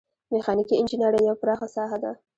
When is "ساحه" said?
1.75-1.97